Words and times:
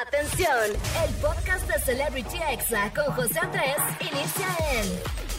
Atención, 0.00 0.48
el 1.06 1.14
podcast 1.16 1.68
de 1.68 1.78
Celebrity 1.80 2.38
Exa 2.50 2.90
con 2.94 3.12
José 3.14 3.38
Andrés 3.40 3.76
inicia 4.00 4.46
en 4.72 4.86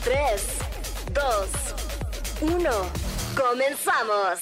3, 0.04 0.60
2, 1.12 2.54
1. 2.54 2.70
Comenzamos. 3.36 4.39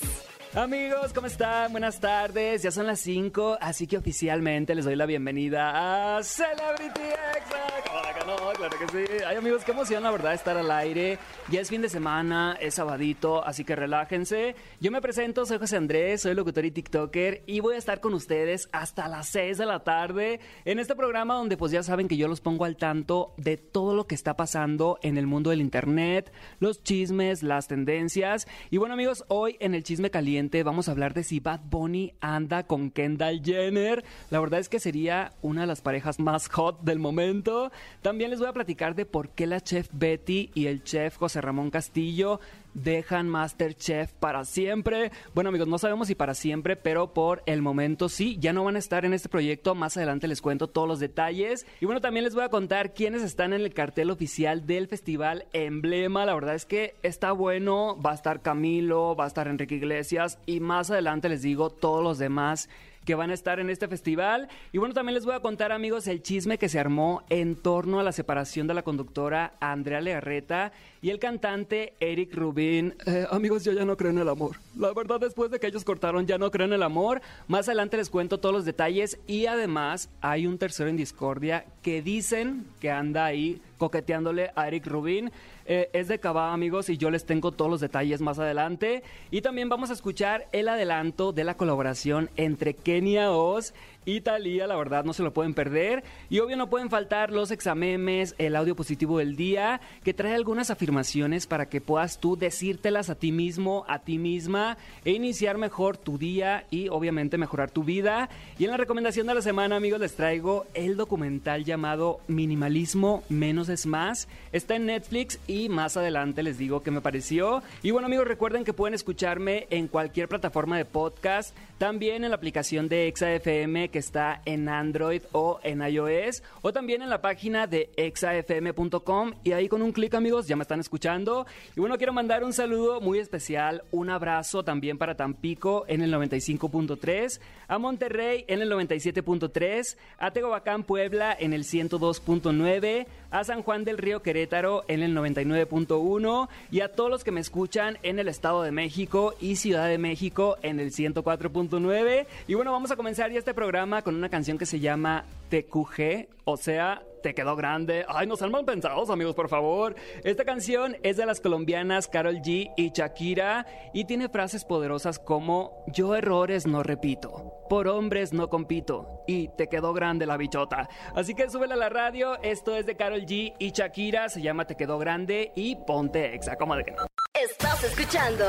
Amigos, 0.54 1.14
¿cómo 1.14 1.28
están? 1.28 1.72
Buenas 1.72 2.02
tardes. 2.02 2.62
Ya 2.62 2.72
son 2.72 2.88
las 2.88 3.00
5, 3.00 3.58
así 3.62 3.88
que 3.88 3.98
oficialmente 3.98 4.76
les 4.76 4.84
doy 4.84 4.98
la 4.98 5.06
bienvenida 5.06 6.18
a 6.18 6.22
Celebrity 6.24 7.04
Exa. 7.04 8.21
Claro 8.62 8.78
que 8.78 9.08
sí. 9.08 9.14
Ay, 9.26 9.38
amigos, 9.38 9.64
qué 9.64 9.72
emoción, 9.72 10.04
la 10.04 10.12
verdad, 10.12 10.36
estar 10.36 10.56
al 10.56 10.70
aire. 10.70 11.18
Ya 11.50 11.62
es 11.62 11.70
fin 11.70 11.82
de 11.82 11.90
semana, 11.90 12.56
es 12.62 12.76
sabadito, 12.76 13.44
así 13.44 13.66
que 13.66 13.76
relájense. 13.76 14.56
Yo 14.80 14.92
me 14.92 15.02
presento, 15.02 15.48
soy 15.48 15.58
José 15.58 15.78
Andrés, 15.78 16.22
soy 16.22 16.36
locutor 16.36 16.66
y 16.66 16.70
TikToker 16.70 17.42
y 17.48 17.60
voy 17.60 17.74
a 17.74 17.80
estar 17.80 18.02
con 18.02 18.14
ustedes 18.14 18.70
hasta 18.72 19.08
las 19.08 19.30
6 19.30 19.58
de 19.58 19.66
la 19.66 19.84
tarde 19.84 20.40
en 20.64 20.78
este 20.78 20.94
programa 20.96 21.34
donde 21.34 21.58
pues 21.58 21.72
ya 21.72 21.82
saben 21.82 22.08
que 22.08 22.18
yo 22.18 22.28
los 22.28 22.40
pongo 22.40 22.66
al 22.66 22.78
tanto 22.78 23.34
de 23.38 23.58
todo 23.58 23.96
lo 23.96 24.06
que 24.06 24.14
está 24.14 24.38
pasando 24.38 25.00
en 25.02 25.18
el 25.18 25.26
mundo 25.26 25.50
del 25.50 25.62
internet, 25.62 26.32
los 26.60 26.84
chismes, 26.84 27.42
las 27.42 27.68
tendencias. 27.68 28.48
Y 28.70 28.78
bueno, 28.78 28.94
amigos, 28.94 29.26
hoy 29.28 29.58
en 29.60 29.74
el 29.74 29.84
chisme 29.84 30.12
caliente 30.12 30.62
vamos 30.62 30.88
a 30.88 30.92
hablar 30.92 31.16
de 31.16 31.24
si 31.24 31.40
Bad 31.40 31.62
Bunny 31.64 32.14
anda 32.22 32.68
con 32.68 32.92
Kendall 32.92 33.42
Jenner. 33.44 34.04
La 34.30 34.40
verdad 34.40 34.60
es 34.60 34.70
que 34.70 34.80
sería 34.80 35.34
una 35.42 35.62
de 35.62 35.68
las 35.68 35.82
parejas 35.82 36.20
más 36.20 36.48
hot 36.50 36.82
del 36.82 37.00
momento. 37.00 37.72
También 38.04 38.30
les 38.30 38.38
voy 38.38 38.50
a 38.50 38.51
platicar 38.54 38.96
de 38.96 39.06
por 39.06 39.30
qué 39.30 39.48
la 39.48 39.62
chef 39.62 39.90
Betty 39.92 40.52
y 40.54 40.68
el 40.68 40.84
chef 40.84 41.18
José 41.18 41.42
Ramón 41.42 41.70
Castillo 41.70 42.40
dejan 42.74 43.28
Masterchef 43.28 44.14
para 44.14 44.46
siempre. 44.46 45.12
Bueno 45.34 45.50
amigos, 45.50 45.68
no 45.68 45.78
sabemos 45.78 46.08
si 46.08 46.16
para 46.16 46.34
siempre, 46.34 46.76
pero 46.76 47.14
por 47.14 47.44
el 47.46 47.62
momento 47.62 48.10
sí, 48.10 48.38
ya 48.40 48.54
no 48.54 48.64
van 48.64 48.76
a 48.76 48.80
estar 48.80 49.06
en 49.06 49.14
este 49.14 49.30
proyecto. 49.30 49.76
Más 49.76 49.98
adelante 49.98 50.28
les 50.28 50.42
cuento 50.42 50.68
todos 50.68 50.88
los 50.88 51.00
detalles. 51.00 51.66
Y 51.80 51.86
bueno, 51.86 52.02
también 52.02 52.24
les 52.24 52.36
voy 52.36 52.44
a 52.44 52.50
contar 52.50 52.94
quiénes 52.94 53.24
están 53.24 53.54
en 53.54 53.62
el 53.62 53.74
cartel 53.74 54.10
oficial 54.10 54.66
del 54.66 54.88
festival 54.88 55.46
Emblema. 55.54 56.26
La 56.26 56.34
verdad 56.34 56.56
es 56.56 56.66
que 56.66 56.96
está 57.04 57.32
bueno. 57.32 58.00
Va 58.02 58.12
a 58.12 58.16
estar 58.16 58.42
Camilo, 58.42 59.16
va 59.16 59.26
a 59.26 59.28
estar 59.28 59.48
Enrique 59.48 59.76
Iglesias 59.76 60.40
y 60.46 60.60
más 60.60 60.92
adelante 60.92 61.30
les 61.30 61.42
digo 61.42 61.70
todos 61.70 62.04
los 62.04 62.18
demás 62.18 62.70
que 63.06 63.16
van 63.16 63.32
a 63.32 63.34
estar 63.34 63.60
en 63.60 63.70
este 63.70 63.88
festival. 63.88 64.48
Y 64.72 64.78
bueno, 64.78 64.94
también 64.94 65.16
les 65.16 65.26
voy 65.26 65.36
a 65.36 65.40
contar, 65.40 65.72
amigos, 65.72 66.08
el 66.08 66.22
chisme 66.22 66.58
que 66.58 66.70
se 66.70 66.80
armó 66.80 67.24
en 67.30 67.56
torno 67.56 68.00
a 68.00 68.04
la 68.04 68.12
separación 68.12 68.68
de 68.68 68.74
la 68.74 68.84
conductora 68.84 69.54
Andrea 69.60 70.02
Legarreta 70.02 70.72
y 71.02 71.10
el 71.10 71.20
cantante 71.20 71.94
Eric 72.00 72.36
Rubin. 72.36 72.94
Eh, 73.06 73.26
amigos, 73.32 73.64
yo 73.64 73.74
ya 73.74 73.86
no 73.86 73.98
creo 73.98 74.12
en 74.12 74.20
el 74.20 74.30
amor. 74.30 74.58
La 74.78 74.94
verdad, 74.94 75.20
después 75.20 75.50
de 75.50 75.60
que 75.60 75.68
ellos 75.68 75.84
cortaron, 75.84 76.28
ya 76.28 76.38
no 76.38 76.52
creo 76.52 76.68
en 76.68 76.74
el 76.74 76.84
amor. 76.84 77.22
Más 77.48 77.68
adelante 77.68 77.98
les 77.98 78.10
cuento 78.10 78.40
todos 78.40 78.54
los 78.54 78.66
detalles 78.66 79.20
y 79.26 79.48
además 79.48 80.10
hay 80.22 80.46
un 80.46 80.58
tercero 80.58 80.90
en 80.90 80.98
discordia 80.98 81.66
que 81.82 82.02
dicen 82.02 82.66
que 82.80 82.92
anda 82.92 83.26
ahí 83.26 83.62
coqueteándole 83.78 84.52
a 84.56 84.68
Eric 84.68 84.86
Rubin. 84.86 85.32
Eh, 85.66 85.90
es 85.94 86.08
de 86.08 86.20
Cabá, 86.20 86.54
amigos, 86.54 86.90
y 86.90 86.98
yo 86.98 87.10
les 87.10 87.26
tengo 87.26 87.52
todos 87.52 87.72
los 87.72 87.82
detalles 87.82 88.22
más 88.22 88.38
adelante. 88.38 89.04
Y 89.32 89.42
también 89.42 89.70
vamos 89.70 89.90
a 89.90 89.94
escuchar 89.94 90.48
el 90.52 90.68
adelanto 90.68 91.32
de 91.32 91.44
la 91.44 91.56
colaboración 91.56 92.30
entre 92.36 92.74
Kenia 92.76 93.32
Oz 93.32 93.74
Italia, 94.06 94.68
la 94.68 94.76
verdad 94.76 95.04
no 95.04 95.14
se 95.14 95.24
lo 95.24 95.34
pueden 95.34 95.54
perder. 95.54 96.04
Y 96.30 96.40
obvio 96.40 96.58
no 96.58 96.70
pueden 96.70 96.90
faltar 96.90 97.32
los 97.32 97.52
examemes, 97.52 98.36
el 98.38 98.56
audio 98.56 98.76
positivo 98.76 99.20
del 99.20 99.36
día, 99.36 99.82
que 100.04 100.14
trae 100.14 100.34
algunas 100.34 100.72
afirmaciones 100.72 101.48
para 101.48 101.68
que 101.68 101.82
puedas 101.82 102.20
tú 102.20 102.36
decírtelas 102.36 103.10
a 103.10 103.16
ti 103.16 103.32
mismo, 103.32 103.86
a 103.88 104.00
ti 104.00 104.18
misma, 104.18 104.78
e 105.06 105.12
iniciar 105.12 105.58
mejor 105.58 105.98
tu 105.98 106.18
día 106.18 106.66
y 106.72 106.90
obviamente 106.90 107.38
mejorar 107.38 107.72
tu 107.72 107.84
vida. 107.84 108.30
Y 108.58 108.66
en 108.66 108.72
la 108.72 108.78
recomendación 108.78 109.28
de 109.28 109.36
la 109.36 109.42
semana, 109.42 109.76
amigos, 109.76 110.00
les 110.00 110.16
traigo 110.16 110.66
el 110.74 110.98
documental 110.98 111.64
llamado 111.64 112.20
Minimalismo 112.28 113.24
Menos 113.30 113.70
es 113.70 113.86
Más. 113.86 114.28
Está 114.52 114.76
en 114.76 114.88
Netflix 114.88 115.40
y 115.48 115.70
más 115.70 115.98
adelante 115.98 116.44
les 116.44 116.58
digo 116.58 116.82
qué 116.82 116.92
me 116.92 117.02
pareció. 117.02 117.62
Y 117.84 117.92
bueno, 117.92 118.08
amigos, 118.08 118.28
recuerden 118.28 118.64
que 118.64 118.74
pueden 118.74 118.94
escucharme 118.94 119.68
en 119.70 119.88
cualquier 119.88 120.28
plataforma 120.28 120.78
de 120.78 120.86
podcast, 120.86 121.56
también 121.78 122.24
en 122.24 122.32
la 122.32 122.36
aplicación 122.36 122.90
de 122.90 123.08
ExaFM 123.08 123.91
que 123.92 124.00
está 124.00 124.42
en 124.46 124.70
Android 124.70 125.22
o 125.32 125.60
en 125.64 125.82
iOS 125.82 126.42
o 126.62 126.74
también 126.74 127.02
en 127.02 127.10
la 127.10 127.22
página 127.22 127.68
de 127.68 127.92
exafm.com 127.98 129.34
y 129.44 129.52
ahí 129.52 129.68
con 129.68 129.82
un 129.82 129.92
clic 129.92 130.14
amigos 130.16 130.48
ya 130.48 130.56
me 130.56 130.64
están 130.64 130.80
escuchando. 130.80 131.46
Y 131.76 131.80
bueno, 131.80 131.98
quiero 131.98 132.14
mandar 132.14 132.44
un 132.44 132.54
saludo 132.54 133.02
muy 133.02 133.20
especial, 133.20 133.84
un 133.92 134.10
abrazo 134.10 134.64
también 134.64 134.98
para 134.98 135.16
Tampico 135.16 135.86
en 135.88 136.02
el 136.02 136.14
95.3, 136.14 137.40
a 137.68 137.78
Monterrey 137.78 138.46
en 138.48 138.62
el 138.62 138.72
97.3, 138.72 139.98
a 140.18 140.32
Tehuacán 140.32 140.84
Puebla 140.84 141.36
en 141.40 141.54
el 141.54 141.64
102.9, 141.64 143.06
a 143.32 143.44
San 143.44 143.64
Juan 143.64 143.84
del 143.84 143.98
Río 143.98 144.22
Querétaro 144.22 144.84
en 144.88 145.02
el 145.02 145.16
99.1 145.16 146.50
y 146.70 146.82
a 146.82 146.92
todos 146.92 147.10
los 147.10 147.24
que 147.24 147.32
me 147.32 147.42
escuchan 147.42 147.98
en 148.04 148.20
el 148.20 148.28
Estado 148.28 148.62
de 148.62 148.72
México 148.72 149.34
y 149.40 149.56
Ciudad 149.56 149.88
de 149.88 149.98
México 149.98 150.58
en 150.62 150.80
el 150.80 150.92
104.9. 150.92 152.28
Y 152.48 152.54
bueno, 152.54 152.72
vamos 152.72 152.92
a 152.92 152.96
comenzar 152.96 153.32
ya 153.32 153.40
este 153.40 153.54
programa 153.54 154.02
con 154.02 154.16
una 154.16 154.30
canción 154.30 154.58
que 154.58 154.66
se 154.66 154.80
llama 154.80 155.26
TQG, 155.50 156.28
o 156.46 156.58
sea, 156.58 157.02
te 157.22 157.34
quedó 157.34 157.56
grande. 157.56 158.06
Ay, 158.08 158.28
no 158.28 158.36
sean 158.36 158.52
mal 158.52 158.66
pensados, 158.66 159.10
amigos, 159.10 159.36
por 159.36 159.50
favor. 159.50 159.96
Esta 160.24 160.44
canción 160.46 160.98
es 161.04 161.18
de 161.18 161.26
las 161.26 161.40
colombianas 161.40 162.08
Carol 162.08 162.38
G 162.38 162.72
y 162.76 162.92
Shakira 162.92 163.66
y 163.94 164.06
tiene 164.06 164.30
frases 164.30 164.66
poderosas 164.66 165.20
como 165.20 165.84
yo 165.88 166.16
errores 166.16 166.68
no 166.68 166.84
repito, 166.84 167.54
por 167.70 167.88
hombres 167.88 168.34
no 168.34 168.50
compito 168.50 169.24
y 169.28 169.50
te 169.50 169.68
quedó 169.68 169.94
grande 169.94 170.26
la 170.26 170.38
bichota. 170.38 170.90
Así 171.16 171.36
que 171.36 171.50
súbela 171.50 171.76
a 171.76 171.78
la 171.78 171.90
radio, 171.90 172.42
esto 172.42 172.76
es 172.76 172.86
de 172.86 172.96
Carol 172.96 173.22
G 173.22 173.54
y 173.60 173.72
Shakira, 173.72 174.30
se 174.30 174.42
llama 174.42 174.66
Te 174.66 174.76
quedó 174.76 174.98
grande 174.98 175.52
y 175.56 175.76
ponte 175.76 176.34
exa, 176.36 176.56
como 176.56 176.76
de 176.76 176.84
que 176.84 176.92
no. 176.92 177.06
Estás 177.34 177.84
escuchando 177.84 178.46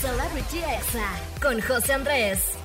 Celebrity 0.00 0.58
Exa 0.58 1.08
con 1.40 1.60
José 1.60 1.92
Andrés. 1.92 2.61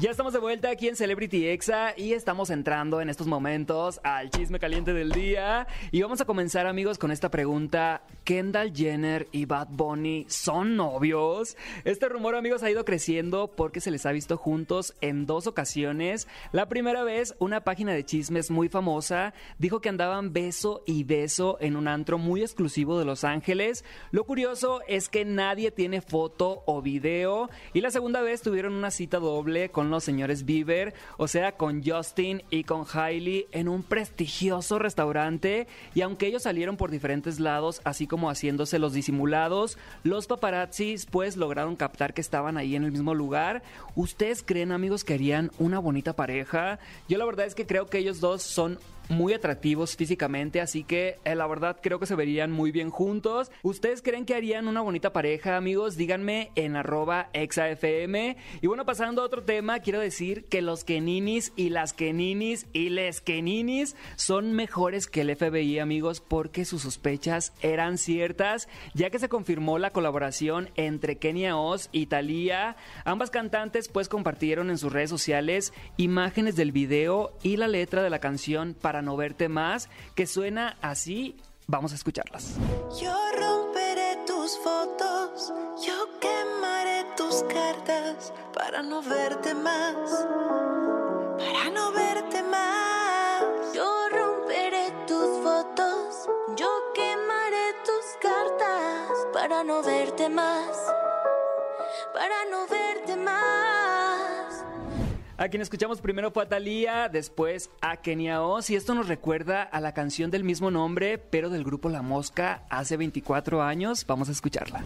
Ya 0.00 0.12
estamos 0.12 0.32
de 0.32 0.38
vuelta 0.38 0.70
aquí 0.70 0.86
en 0.86 0.94
Celebrity 0.94 1.48
Exa 1.48 1.92
y 1.96 2.12
estamos 2.12 2.50
entrando 2.50 3.00
en 3.00 3.08
estos 3.08 3.26
momentos 3.26 3.98
al 4.04 4.30
chisme 4.30 4.60
caliente 4.60 4.92
del 4.92 5.10
día. 5.10 5.66
Y 5.90 6.02
vamos 6.02 6.20
a 6.20 6.24
comenzar, 6.24 6.68
amigos, 6.68 6.98
con 6.98 7.10
esta 7.10 7.32
pregunta: 7.32 8.02
¿Kendall 8.22 8.72
Jenner 8.72 9.26
y 9.32 9.46
Bad 9.46 9.70
Bunny 9.72 10.24
son 10.28 10.76
novios? 10.76 11.56
Este 11.82 12.08
rumor, 12.08 12.36
amigos, 12.36 12.62
ha 12.62 12.70
ido 12.70 12.84
creciendo 12.84 13.50
porque 13.56 13.80
se 13.80 13.90
les 13.90 14.06
ha 14.06 14.12
visto 14.12 14.36
juntos 14.36 14.94
en 15.00 15.26
dos 15.26 15.48
ocasiones. 15.48 16.28
La 16.52 16.68
primera 16.68 17.02
vez, 17.02 17.34
una 17.40 17.64
página 17.64 17.92
de 17.92 18.04
chismes 18.04 18.52
muy 18.52 18.68
famosa 18.68 19.34
dijo 19.58 19.80
que 19.80 19.88
andaban 19.88 20.32
beso 20.32 20.84
y 20.86 21.02
beso 21.02 21.58
en 21.60 21.74
un 21.74 21.88
antro 21.88 22.18
muy 22.18 22.42
exclusivo 22.42 23.00
de 23.00 23.04
Los 23.04 23.24
Ángeles. 23.24 23.84
Lo 24.12 24.22
curioso 24.22 24.80
es 24.86 25.08
que 25.08 25.24
nadie 25.24 25.72
tiene 25.72 26.02
foto 26.02 26.62
o 26.66 26.82
video. 26.82 27.50
Y 27.72 27.80
la 27.80 27.90
segunda 27.90 28.20
vez 28.22 28.42
tuvieron 28.42 28.74
una 28.74 28.92
cita 28.92 29.18
doble 29.18 29.70
con 29.70 29.87
los 29.90 30.04
señores 30.04 30.44
Bieber, 30.44 30.94
o 31.16 31.28
sea, 31.28 31.52
con 31.52 31.82
Justin 31.84 32.42
y 32.50 32.64
con 32.64 32.84
Hailey 32.92 33.46
en 33.52 33.68
un 33.68 33.82
prestigioso 33.82 34.78
restaurante. 34.78 35.66
Y 35.94 36.02
aunque 36.02 36.26
ellos 36.26 36.42
salieron 36.42 36.76
por 36.76 36.90
diferentes 36.90 37.40
lados, 37.40 37.80
así 37.84 38.06
como 38.06 38.30
haciéndose 38.30 38.78
los 38.78 38.92
disimulados, 38.92 39.78
los 40.02 40.26
paparazzis 40.26 41.06
pues 41.06 41.36
lograron 41.36 41.76
captar 41.76 42.14
que 42.14 42.20
estaban 42.20 42.56
ahí 42.56 42.76
en 42.76 42.84
el 42.84 42.92
mismo 42.92 43.14
lugar. 43.14 43.62
¿Ustedes 43.94 44.42
creen, 44.42 44.72
amigos, 44.72 45.04
que 45.04 45.14
harían 45.14 45.50
una 45.58 45.78
bonita 45.78 46.14
pareja? 46.14 46.78
Yo 47.08 47.18
la 47.18 47.24
verdad 47.24 47.46
es 47.46 47.54
que 47.54 47.66
creo 47.66 47.86
que 47.86 47.98
ellos 47.98 48.20
dos 48.20 48.42
son 48.42 48.78
muy 49.08 49.32
atractivos 49.32 49.96
físicamente, 49.96 50.60
así 50.60 50.84
que 50.84 51.18
eh, 51.24 51.34
la 51.34 51.46
verdad 51.46 51.78
creo 51.82 51.98
que 51.98 52.06
se 52.06 52.14
verían 52.14 52.50
muy 52.50 52.70
bien 52.70 52.90
juntos. 52.90 53.50
¿Ustedes 53.62 54.02
creen 54.02 54.24
que 54.24 54.34
harían 54.34 54.68
una 54.68 54.80
bonita 54.80 55.12
pareja, 55.12 55.56
amigos? 55.56 55.96
Díganme 55.96 56.50
en 56.54 56.76
arroba 56.76 57.30
exafm. 57.32 58.36
Y 58.60 58.66
bueno, 58.66 58.84
pasando 58.84 59.22
a 59.22 59.24
otro 59.24 59.42
tema, 59.42 59.80
quiero 59.80 60.00
decir 60.00 60.44
que 60.46 60.62
los 60.62 60.84
Keninis 60.84 61.52
y 61.56 61.70
las 61.70 61.92
Keninis 61.92 62.66
y 62.72 62.90
les 62.90 63.20
Keninis 63.20 63.96
son 64.16 64.52
mejores 64.52 65.06
que 65.06 65.22
el 65.22 65.34
FBI, 65.34 65.78
amigos, 65.78 66.20
porque 66.20 66.64
sus 66.64 66.82
sospechas 66.82 67.52
eran 67.62 67.98
ciertas, 67.98 68.68
ya 68.94 69.10
que 69.10 69.18
se 69.18 69.28
confirmó 69.28 69.78
la 69.78 69.90
colaboración 69.90 70.70
entre 70.76 71.18
Kenia 71.18 71.56
Oz 71.56 71.88
y 71.92 72.06
Thalía. 72.06 72.76
Ambas 73.04 73.30
cantantes 73.30 73.88
pues 73.88 74.08
compartieron 74.08 74.70
en 74.70 74.78
sus 74.78 74.92
redes 74.92 75.10
sociales 75.10 75.72
imágenes 75.96 76.56
del 76.56 76.72
video 76.72 77.32
y 77.42 77.56
la 77.56 77.68
letra 77.68 78.02
de 78.02 78.10
la 78.10 78.18
canción 78.18 78.74
para 78.80 78.97
no 79.02 79.16
verte 79.16 79.48
más, 79.48 79.88
que 80.14 80.26
suena 80.26 80.76
así. 80.80 81.36
Vamos 81.66 81.92
a 81.92 81.96
escucharlas. 81.96 82.54
Yo 83.00 83.14
romperé 83.38 84.18
tus 84.26 84.58
fotos, 84.58 85.52
yo 85.84 86.18
quemaré 86.18 87.04
tus 87.16 87.42
cartas 87.42 88.32
para 88.54 88.82
no 88.82 89.02
verte 89.02 89.54
más, 89.54 90.26
para 91.38 91.70
no 91.70 91.92
verte 91.92 92.42
más. 92.42 93.44
Yo 93.74 94.08
romperé 94.10 94.92
tus 95.06 95.42
fotos, 95.42 96.28
yo 96.56 96.68
quemaré 96.94 97.74
tus 97.84 98.16
cartas 98.22 99.26
para 99.32 99.62
no 99.62 99.82
verte 99.82 100.30
más, 100.30 100.78
para 102.14 102.46
no 102.50 102.66
verte 102.66 103.14
más. 103.16 103.87
A 105.40 105.48
quien 105.50 105.62
escuchamos 105.62 106.00
primero 106.00 106.32
fue 106.32 106.42
a 106.42 106.48
Thalía, 106.48 107.08
después 107.08 107.70
a 107.80 107.98
Kenia 107.98 108.42
Oz, 108.42 108.70
y 108.70 108.74
esto 108.74 108.92
nos 108.96 109.06
recuerda 109.06 109.62
a 109.62 109.80
la 109.80 109.94
canción 109.94 110.32
del 110.32 110.42
mismo 110.42 110.72
nombre, 110.72 111.16
pero 111.16 111.48
del 111.48 111.62
grupo 111.62 111.88
La 111.88 112.02
Mosca, 112.02 112.64
hace 112.70 112.96
24 112.96 113.62
años. 113.62 114.04
Vamos 114.04 114.28
a 114.28 114.32
escucharla. 114.32 114.82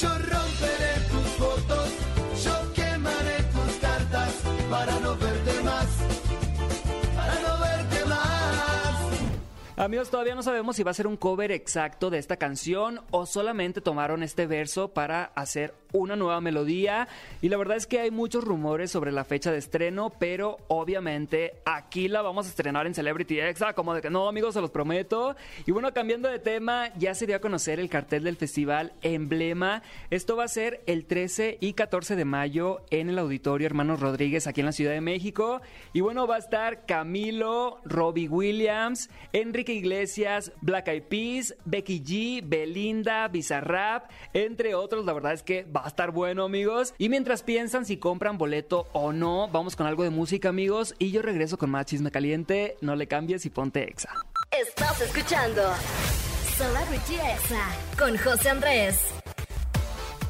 Yo 0.00 0.08
romperé 0.08 0.94
tus 1.10 1.28
fotos, 1.36 1.92
yo 2.42 2.72
quemaré 2.72 3.42
tus 3.52 3.76
cartas 3.82 4.42
para 4.70 4.98
no 5.00 5.14
verte 5.14 5.62
más, 5.62 5.86
para 7.14 7.34
no 7.34 7.60
verte 7.60 8.04
más. 8.06 8.72
Amigos, 9.76 10.08
todavía 10.08 10.34
no 10.34 10.42
sabemos 10.42 10.74
si 10.74 10.84
va 10.84 10.92
a 10.92 10.94
ser 10.94 11.06
un 11.06 11.18
cover 11.18 11.52
exacto 11.52 12.08
de 12.08 12.16
esta 12.16 12.38
canción 12.38 13.02
o 13.10 13.26
solamente 13.26 13.82
tomaron 13.82 14.22
este 14.22 14.46
verso 14.46 14.94
para 14.94 15.24
hacer 15.34 15.74
una 15.92 16.16
nueva 16.16 16.40
melodía 16.40 17.08
y 17.40 17.48
la 17.48 17.56
verdad 17.56 17.76
es 17.76 17.86
que 17.86 18.00
hay 18.00 18.10
muchos 18.10 18.44
rumores 18.44 18.90
sobre 18.90 19.12
la 19.12 19.24
fecha 19.24 19.52
de 19.52 19.58
estreno, 19.58 20.10
pero 20.18 20.58
obviamente 20.68 21.54
aquí 21.64 22.08
la 22.08 22.22
vamos 22.22 22.46
a 22.46 22.50
estrenar 22.50 22.86
en 22.86 22.94
Celebrity 22.94 23.40
Exa, 23.40 23.74
como 23.74 23.94
de 23.94 24.00
que 24.00 24.10
no 24.10 24.28
amigos, 24.28 24.54
se 24.54 24.60
los 24.60 24.70
prometo. 24.70 25.36
Y 25.66 25.72
bueno, 25.72 25.92
cambiando 25.92 26.28
de 26.28 26.38
tema, 26.38 26.92
ya 26.96 27.14
se 27.14 27.26
dio 27.26 27.36
a 27.36 27.40
conocer 27.40 27.80
el 27.80 27.88
cartel 27.88 28.24
del 28.24 28.36
festival 28.36 28.92
Emblema. 29.02 29.82
Esto 30.10 30.36
va 30.36 30.44
a 30.44 30.48
ser 30.48 30.82
el 30.86 31.04
13 31.04 31.58
y 31.60 31.74
14 31.74 32.16
de 32.16 32.24
mayo 32.24 32.82
en 32.90 33.08
el 33.08 33.18
Auditorio 33.18 33.66
Hermanos 33.66 34.00
Rodríguez 34.00 34.46
aquí 34.46 34.60
en 34.60 34.66
la 34.66 34.72
Ciudad 34.72 34.92
de 34.92 35.00
México. 35.00 35.60
Y 35.92 36.00
bueno, 36.00 36.26
va 36.26 36.36
a 36.36 36.38
estar 36.38 36.86
Camilo, 36.86 37.80
Robbie 37.84 38.28
Williams, 38.28 39.10
Enrique 39.32 39.74
Iglesias, 39.74 40.52
Black 40.60 40.88
Eyed 40.88 41.04
Peas, 41.04 41.54
Becky 41.64 42.02
G, 42.02 42.42
Belinda, 42.44 43.28
Bizarrap, 43.28 44.10
entre 44.32 44.74
otros. 44.74 45.04
La 45.04 45.12
verdad 45.12 45.32
es 45.32 45.42
que 45.42 45.64
va 45.64 45.81
Va 45.82 45.86
a 45.86 45.88
estar 45.88 46.12
bueno, 46.12 46.44
amigos. 46.44 46.94
Y 46.96 47.08
mientras 47.08 47.42
piensan 47.42 47.84
si 47.84 47.96
compran 47.96 48.38
boleto 48.38 48.86
o 48.92 49.12
no, 49.12 49.48
vamos 49.48 49.74
con 49.74 49.88
algo 49.88 50.04
de 50.04 50.10
música, 50.10 50.48
amigos. 50.48 50.94
Y 51.00 51.10
yo 51.10 51.22
regreso 51.22 51.58
con 51.58 51.70
más 51.70 51.86
chisme 51.86 52.12
caliente. 52.12 52.76
No 52.80 52.94
le 52.94 53.08
cambies 53.08 53.46
y 53.46 53.50
ponte 53.50 53.82
exa. 53.82 54.10
Estás 54.52 55.00
escuchando 55.00 55.60
Celebrity 56.56 57.14
Exa 57.14 57.68
con 57.98 58.16
José 58.16 58.50
Andrés. 58.50 59.21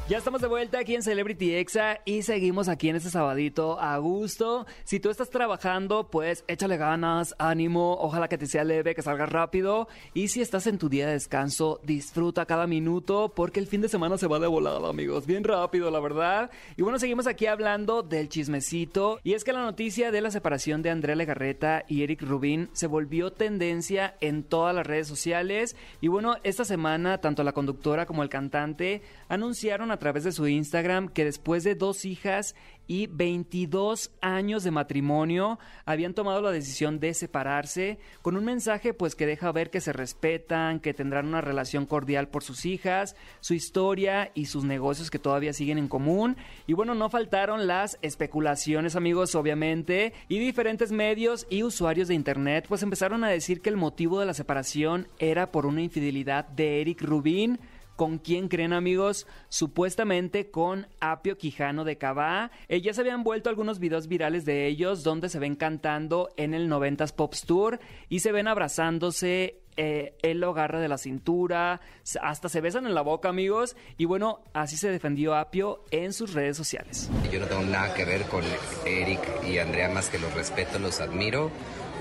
Ya 0.09 0.17
estamos 0.17 0.41
de 0.41 0.47
vuelta 0.47 0.79
aquí 0.79 0.95
en 0.95 1.01
Celebrity 1.01 1.55
Exa 1.55 2.01
y 2.03 2.23
seguimos 2.23 2.67
aquí 2.67 2.89
en 2.89 2.97
este 2.97 3.09
sabadito 3.09 3.79
a 3.79 3.97
gusto. 3.99 4.65
Si 4.83 4.99
tú 4.99 5.09
estás 5.09 5.29
trabajando, 5.29 6.09
pues 6.11 6.43
échale 6.49 6.75
ganas, 6.75 7.33
ánimo, 7.39 7.93
ojalá 8.01 8.27
que 8.27 8.37
te 8.37 8.45
sea 8.45 8.65
leve, 8.65 8.95
que 8.95 9.01
salgas 9.01 9.29
rápido. 9.29 9.87
Y 10.13 10.27
si 10.27 10.41
estás 10.41 10.67
en 10.67 10.77
tu 10.77 10.89
día 10.89 11.07
de 11.07 11.13
descanso, 11.13 11.79
disfruta 11.83 12.45
cada 12.45 12.67
minuto 12.67 13.31
porque 13.33 13.61
el 13.61 13.67
fin 13.67 13.79
de 13.79 13.87
semana 13.87 14.17
se 14.17 14.27
va 14.27 14.39
de 14.39 14.47
volada, 14.47 14.89
amigos. 14.89 15.25
Bien 15.25 15.45
rápido, 15.45 15.89
la 15.89 16.01
verdad. 16.01 16.51
Y 16.75 16.81
bueno, 16.81 16.99
seguimos 16.99 17.25
aquí 17.25 17.45
hablando 17.45 18.03
del 18.03 18.27
chismecito. 18.27 19.21
Y 19.23 19.35
es 19.35 19.45
que 19.45 19.53
la 19.53 19.61
noticia 19.63 20.11
de 20.11 20.19
la 20.19 20.31
separación 20.31 20.81
de 20.81 20.89
Andrea 20.89 21.15
Legarreta 21.15 21.85
y 21.87 22.03
Eric 22.03 22.23
Rubin 22.23 22.69
se 22.73 22.87
volvió 22.87 23.31
tendencia 23.31 24.17
en 24.19 24.43
todas 24.43 24.75
las 24.75 24.85
redes 24.85 25.07
sociales. 25.07 25.77
Y 26.01 26.09
bueno, 26.09 26.35
esta 26.43 26.65
semana 26.65 27.19
tanto 27.19 27.41
la 27.43 27.53
conductora 27.53 28.05
como 28.05 28.21
el 28.21 28.27
cantante 28.27 29.01
anunciaron 29.29 29.92
a 29.93 29.99
través 29.99 30.23
de 30.23 30.31
su 30.31 30.47
Instagram 30.47 31.07
que 31.07 31.25
después 31.25 31.63
de 31.63 31.75
dos 31.75 32.05
hijas 32.05 32.55
y 32.87 33.07
22 33.07 34.11
años 34.21 34.63
de 34.63 34.71
matrimonio 34.71 35.59
habían 35.85 36.13
tomado 36.13 36.41
la 36.41 36.51
decisión 36.51 36.99
de 36.99 37.13
separarse 37.13 37.97
con 38.21 38.35
un 38.35 38.43
mensaje 38.43 38.93
pues 38.93 39.15
que 39.15 39.25
deja 39.25 39.51
ver 39.51 39.69
que 39.69 39.81
se 39.81 39.93
respetan, 39.93 40.79
que 40.79 40.93
tendrán 40.93 41.27
una 41.27 41.41
relación 41.41 41.85
cordial 41.85 42.27
por 42.27 42.43
sus 42.43 42.65
hijas, 42.65 43.15
su 43.39 43.53
historia 43.53 44.31
y 44.33 44.47
sus 44.47 44.63
negocios 44.63 45.09
que 45.09 45.19
todavía 45.19 45.53
siguen 45.53 45.77
en 45.77 45.87
común. 45.87 46.35
Y 46.67 46.73
bueno, 46.73 46.93
no 46.95 47.09
faltaron 47.09 47.67
las 47.67 47.97
especulaciones 48.01 48.95
amigos 48.95 49.35
obviamente 49.35 50.13
y 50.27 50.39
diferentes 50.39 50.91
medios 50.91 51.47
y 51.49 51.63
usuarios 51.63 52.07
de 52.07 52.15
internet 52.15 52.65
pues 52.67 52.83
empezaron 52.83 53.23
a 53.23 53.29
decir 53.29 53.61
que 53.61 53.69
el 53.69 53.77
motivo 53.77 54.19
de 54.19 54.25
la 54.25 54.33
separación 54.33 55.07
era 55.19 55.51
por 55.51 55.65
una 55.65 55.81
infidelidad 55.81 56.47
de 56.47 56.81
Eric 56.81 57.01
Rubin 57.01 57.59
¿Con 57.95 58.17
quién 58.17 58.47
creen 58.47 58.73
amigos? 58.73 59.27
Supuestamente 59.49 60.49
con 60.49 60.87
Apio 60.99 61.37
Quijano 61.37 61.83
de 61.83 61.97
Cabá. 61.97 62.51
Eh, 62.67 62.81
ya 62.81 62.93
se 62.93 63.01
habían 63.01 63.23
vuelto 63.23 63.49
algunos 63.49 63.79
videos 63.79 64.07
virales 64.07 64.45
de 64.45 64.67
ellos 64.67 65.03
donde 65.03 65.29
se 65.29 65.39
ven 65.39 65.55
cantando 65.55 66.29
en 66.37 66.53
el 66.53 66.69
90s 66.69 67.13
Pops 67.13 67.45
Tour 67.45 67.79
y 68.09 68.19
se 68.19 68.31
ven 68.31 68.47
abrazándose 68.47 69.63
eh, 69.75 70.15
él 70.21 70.39
lo 70.39 70.51
agarra 70.51 70.79
de 70.79 70.87
la 70.87 70.97
cintura, 70.97 71.81
hasta 72.21 72.49
se 72.49 72.61
besan 72.61 72.85
en 72.85 72.93
la 72.93 73.01
boca, 73.01 73.29
amigos. 73.29 73.75
Y 73.97 74.05
bueno, 74.05 74.41
así 74.53 74.77
se 74.77 74.89
defendió 74.89 75.35
Apio 75.35 75.83
en 75.91 76.13
sus 76.13 76.33
redes 76.33 76.57
sociales. 76.57 77.09
Yo 77.31 77.39
no 77.39 77.47
tengo 77.47 77.63
nada 77.63 77.93
que 77.93 78.05
ver 78.05 78.23
con 78.23 78.43
Eric 78.85 79.19
y 79.47 79.57
Andrea 79.57 79.89
más 79.89 80.09
que 80.09 80.19
los 80.19 80.33
respeto, 80.33 80.79
los 80.79 80.99
admiro, 81.01 81.49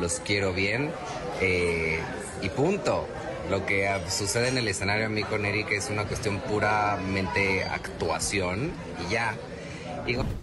los 0.01 0.21
quiero 0.21 0.53
bien 0.53 0.91
eh, 1.41 1.99
y 2.43 2.49
punto. 2.51 3.07
Lo 3.51 3.67
que 3.67 3.89
sucede 4.09 4.49
en 4.49 4.59
el 4.59 4.69
escenario 4.69 5.07
a 5.07 5.09
mí 5.09 5.23
con 5.25 5.45
Eric 5.45 5.73
es 5.73 5.91
una 5.91 6.05
cuestión 6.05 6.41
puramente 6.41 7.65
actuación 7.65 8.71
y 9.07 9.13
ya. 9.13 9.35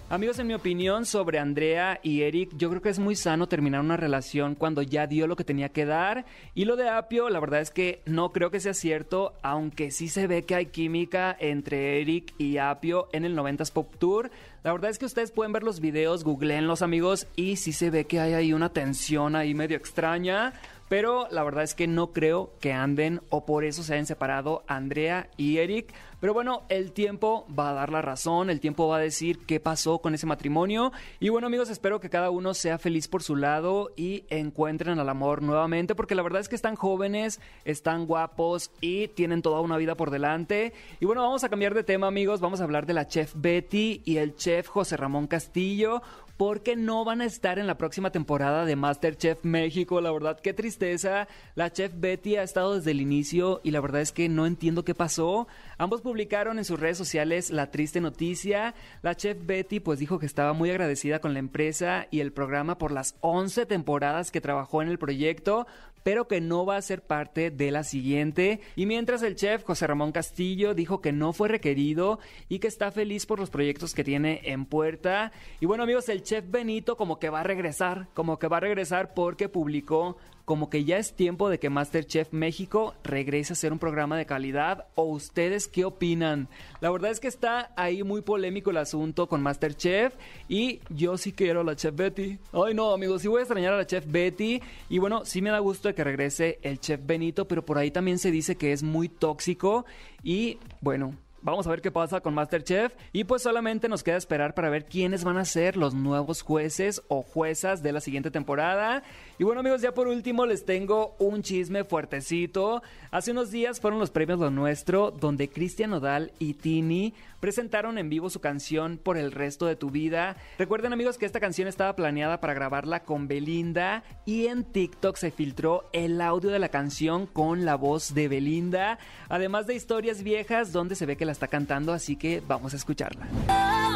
Amigos, 0.10 0.40
en 0.40 0.48
mi 0.48 0.54
opinión 0.54 1.06
sobre 1.06 1.38
Andrea 1.38 2.00
y 2.01 2.22
Eric, 2.22 2.51
yo 2.56 2.69
creo 2.69 2.81
que 2.81 2.90
es 2.90 2.98
muy 2.98 3.16
sano 3.18 3.48
terminar 3.48 3.81
una 3.81 3.98
relación 3.98 4.56
cuando 4.56 4.81
ya 4.81 5.06
dio 5.06 5.28
lo 5.28 5.36
que 5.36 5.44
tenía 5.44 5.69
que 5.69 5.86
dar. 5.86 6.25
Y 6.56 6.63
lo 6.63 6.78
de 6.78 6.88
Apio, 6.88 7.30
la 7.30 7.42
verdad 7.42 7.60
es 7.60 7.69
que 7.69 8.01
no 8.06 8.31
creo 8.31 8.51
que 8.51 8.62
sea 8.62 8.74
cierto, 8.74 9.34
aunque 9.42 9.92
sí 9.92 10.07
se 10.07 10.28
ve 10.28 10.44
que 10.44 10.56
hay 10.56 10.68
química 10.68 11.36
entre 11.38 12.01
Eric 12.01 12.34
y 12.38 12.57
Apio 12.57 13.10
en 13.12 13.25
el 13.25 13.36
90s 13.36 13.74
Pop 13.74 13.94
Tour. 14.00 14.31
La 14.63 14.72
verdad 14.72 14.92
es 14.92 14.98
que 14.98 15.06
ustedes 15.06 15.31
pueden 15.31 15.51
ver 15.51 15.63
los 15.63 15.81
videos, 15.81 16.24
googleenlos 16.24 16.81
amigos, 16.81 17.28
y 17.36 17.57
sí 17.57 17.74
se 17.74 17.90
ve 17.90 18.06
que 18.06 18.22
hay 18.22 18.34
ahí 18.34 18.54
una 18.54 18.69
tensión 18.69 19.36
ahí 19.36 19.54
medio 19.54 19.75
extraña. 19.75 20.54
Pero 20.89 21.27
la 21.30 21.44
verdad 21.44 21.63
es 21.63 21.75
que 21.75 21.88
no 21.88 22.12
creo 22.12 22.51
que 22.59 22.74
anden 22.74 23.21
o 23.30 23.45
por 23.45 23.63
eso 23.63 23.83
se 23.83 23.94
hayan 23.94 24.07
separado 24.07 24.63
Andrea 24.68 25.30
y 25.38 25.59
Eric. 25.59 25.94
Pero 26.19 26.33
bueno, 26.33 26.63
el 26.69 26.92
tiempo 26.92 27.45
va 27.57 27.69
a 27.69 27.74
dar 27.74 27.92
la 27.92 28.01
razón, 28.01 28.50
el 28.50 28.60
tiempo 28.60 28.88
va 28.88 28.98
a 28.98 29.01
decir 29.01 29.39
qué 29.45 29.60
pasó 29.60 30.00
con 30.00 30.13
ese 30.13 30.25
matrimonio. 30.25 30.92
Y 31.19 31.30
bueno 31.30 31.48
amigos, 31.48 31.69
espero 31.69 32.00
que 32.00 32.10
cada 32.10 32.30
uno 32.30 32.54
sea 32.54 32.77
feliz 32.77 33.07
por 33.07 33.24
su 33.24 33.36
lado 33.36 33.92
y 33.95 34.25
encuentren 34.30 35.00
al 35.00 35.10
amor 35.10 35.42
nuevamente, 35.42 35.95
porque 35.95 36.16
la 36.16 36.24
verdad 36.24 36.42
es 36.42 36.50
que 36.50 36.56
están 36.56 36.75
jóvenes, 36.75 37.39
están 37.63 38.06
guapos 38.06 38.71
y 38.81 39.07
tienen 39.10 39.42
toda 39.42 39.62
una 39.62 39.77
vida 39.77 39.95
por 39.95 40.12
delante. 40.12 40.74
Y 41.00 41.06
bueno, 41.06 41.21
vamos 41.21 41.44
a 41.44 41.50
cambiar 41.50 41.74
de 41.74 41.83
tema 41.83 42.07
amigos, 42.07 42.42
vamos 42.42 42.62
a 42.62 42.65
hablar 42.65 42.86
de 42.86 42.94
la 42.94 43.07
chef 43.07 43.33
Betty 43.36 44.01
y 44.06 44.18
el 44.18 44.36
chef 44.36 44.68
José 44.68 44.98
Ramón 44.98 45.27
Castillo, 45.27 46.01
porque 46.39 46.77
no 46.77 47.04
van 47.04 47.19
a 47.19 47.25
estar 47.25 47.60
en 47.60 47.68
la 47.68 47.77
próxima 47.77 48.12
temporada 48.12 48.63
de 48.63 48.77
MasterChef 48.77 49.44
México. 49.44 50.00
La 50.00 50.10
verdad, 50.10 50.39
qué 50.39 50.53
tristeza. 50.53 51.27
La 51.55 51.70
chef 51.74 51.91
Betty 51.94 52.38
ha 52.38 52.44
estado 52.44 52.75
desde 52.75 52.91
el 52.91 53.01
inicio 53.01 53.60
y 53.62 53.72
la 53.72 53.82
verdad 53.82 54.00
es 54.00 54.13
que 54.13 54.29
no 54.29 54.46
entiendo 54.46 54.86
qué 54.86 54.96
pasó. 54.96 55.50
Ambos 55.77 56.01
publicaron 56.10 56.58
en 56.58 56.66
sus 56.66 56.80
redes 56.80 56.98
sociales 56.98 57.51
la 57.51 57.70
triste 57.70 58.01
noticia. 58.01 58.74
La 59.04 59.13
chef 59.13 59.38
Betty 59.46 59.80
pues 59.80 60.00
dijo 60.00 60.18
que 60.18 60.25
estaba 60.25 60.54
muy 60.54 60.72
agradecida 60.72 61.20
con 61.20 61.34
la 61.34 61.39
empresa 61.39 62.08
y 62.10 62.20
el 62.22 62.34
programa 62.34 62.80
por 62.80 62.92
las 62.92 63.16
11 63.22 63.68
temporadas 63.68 64.32
que 64.32 64.42
trabajó 64.42 64.82
en 64.82 64.88
el 64.88 64.98
proyecto, 64.98 65.68
pero 66.01 66.28
que 66.28 66.42
no 66.42 66.66
va 66.66 66.78
a 66.78 66.82
ser 66.82 67.04
parte 67.04 67.51
de 67.51 67.70
la 67.70 67.84
siguiente. 67.84 68.60
Y 68.75 68.88
mientras 68.88 69.22
el 69.22 69.36
chef 69.36 69.63
José 69.63 69.86
Ramón 69.86 70.12
Castillo 70.12 70.74
dijo 70.74 71.00
que 71.00 71.12
no 71.12 71.32
fue 71.32 71.48
requerido 71.48 72.18
y 72.48 72.58
que 72.58 72.68
está 72.68 72.92
feliz 72.92 73.28
por 73.28 73.39
los 73.39 73.51
proyectos 73.51 73.94
que 73.94 74.04
tiene 74.04 74.42
en 74.46 74.66
puerta. 74.66 75.32
Y 75.60 75.68
bueno 75.68 75.84
amigos, 75.84 76.10
el 76.10 76.24
chef 76.24 76.50
Benito 76.50 76.98
como 76.98 77.20
que 77.20 77.30
va 77.30 77.42
a 77.42 77.44
regresar, 77.44 78.08
como 78.16 78.39
que 78.39 78.48
va 78.48 78.58
a 78.58 78.62
regresar 78.62 79.13
porque 79.13 79.48
publicó 79.48 80.18
como 80.50 80.72
que 80.72 80.84
ya 80.84 80.98
es 80.98 81.13
tiempo 81.13 81.48
de 81.48 81.60
que 81.60 81.70
Masterchef 81.70 82.34
México 82.34 82.96
regrese 83.03 83.53
a 83.53 83.56
ser 83.56 83.72
un 83.72 83.77
programa 83.77 84.18
de 84.18 84.25
calidad 84.25 84.88
o 84.96 85.03
ustedes 85.03 85.68
qué 85.68 85.86
opinan. 85.86 86.48
La 86.82 86.89
verdad 86.89 87.12
es 87.12 87.20
que 87.20 87.27
está 87.27 87.72
ahí 87.75 88.01
muy 88.01 88.24
polémico 88.24 88.72
el 88.72 88.77
asunto 88.77 89.29
con 89.29 89.44
Masterchef 89.44 90.15
y 90.48 90.79
yo 90.89 91.20
sí 91.20 91.34
quiero 91.34 91.62
a 91.62 91.63
la 91.63 91.75
chef 91.75 91.96
Betty. 91.96 92.39
Ay 92.51 92.74
no 92.74 92.91
amigos, 92.94 93.22
sí 93.22 93.27
voy 93.27 93.41
a 93.41 93.44
extrañar 93.44 93.74
a 93.74 93.77
la 93.77 93.86
chef 93.86 94.06
Betty 94.08 94.60
y 94.89 94.98
bueno, 94.98 95.24
sí 95.24 95.39
me 95.44 95.51
da 95.51 95.60
gusto 95.60 95.88
de 95.88 95.94
que 95.94 96.03
regrese 96.03 96.58
el 96.63 96.79
chef 96.79 97.00
Benito, 97.06 97.48
pero 97.48 97.63
por 97.63 97.77
ahí 97.77 97.91
también 97.91 98.18
se 98.18 98.32
dice 98.32 98.56
que 98.56 98.72
es 98.72 98.82
muy 98.82 99.08
tóxico 99.08 99.86
y 100.24 100.58
bueno, 100.82 101.13
Vamos 101.41 101.65
a 101.68 101.70
ver 101.70 101.82
qué 101.82 101.89
pasa 101.89 102.20
con 102.20 102.34
Masterchef 102.34 102.94
y 103.13 103.24
pues 103.24 103.44
solamente 103.44 103.88
nos 103.88 104.03
queda 104.03 104.18
esperar 104.18 104.53
para 104.53 104.70
ver 104.70 104.86
quiénes 104.86 105.24
van 105.24 105.38
a 105.38 105.46
ser 105.46 105.77
los 105.77 105.94
nuevos 105.94 106.41
jueces 106.41 107.01
o 107.08 107.22
juezas 107.22 107.82
de 107.82 107.94
la 107.94 108.01
siguiente 108.01 108.29
temporada. 108.29 109.03
Y 109.39 109.46
bueno 109.46 109.62
amigos, 109.62 109.81
ya 109.81 109.93
por 109.93 110.10
último 110.10 110.46
les 110.46 110.65
tengo 110.65 111.15
un 111.17 111.43
chisme 111.43 111.86
fuertecito. 111.86 112.84
Hace 113.10 113.31
unos 113.31 113.51
días 113.51 113.79
fueron 113.79 113.98
los 113.98 114.12
premios 114.12 114.38
Lo 114.38 114.50
Nuestro 114.51 115.12
donde 115.12 115.48
Cristian 115.48 115.93
Odal 115.93 116.34
y 116.39 116.55
Tini 116.55 117.13
presentaron 117.39 117.98
en 117.98 118.10
vivo 118.10 118.29
su 118.29 118.41
canción 118.41 119.00
Por 119.01 119.17
el 119.17 119.31
resto 119.31 119.65
de 119.65 119.77
tu 119.77 119.91
vida. 119.91 120.36
Recuerden 120.58 120.91
amigos 120.91 121.17
que 121.17 121.25
esta 121.25 121.39
canción 121.39 121.69
estaba 121.69 121.96
planeada 121.96 122.41
para 122.41 122.53
grabarla 122.53 123.05
con 123.05 123.29
Belinda 123.29 124.03
y 124.25 124.48
en 124.48 124.65
TikTok 124.65 125.15
se 125.15 125.31
filtró 125.31 125.89
el 125.93 126.19
audio 126.19 126.50
de 126.50 126.60
la 126.60 126.67
canción 126.67 127.25
con 127.25 127.63
la 127.63 127.75
voz 127.75 128.13
de 128.13 128.27
Belinda, 128.27 129.00
además 129.29 129.67
de 129.67 129.75
historias 129.75 130.22
viejas 130.22 130.74
donde 130.74 130.96
se 130.96 131.05
ve 131.05 131.15
que 131.15 131.24
la 131.24 131.31
está 131.31 131.48
cantando, 131.48 131.93
así 131.93 132.17
que 132.17 132.43
vamos 132.46 132.74
a 132.74 132.75
escucharla. 132.75 133.25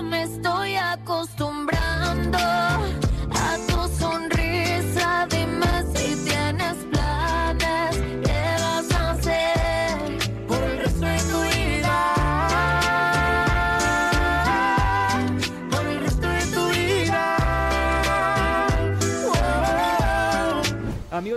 Me 0.03 0.23
estoy 0.23 0.75
acostumbrando 0.75 2.39